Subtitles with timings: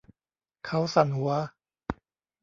[0.65, 1.31] เขาสั่นหัว